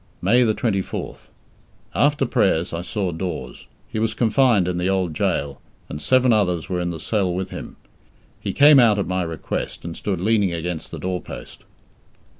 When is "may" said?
0.19-0.41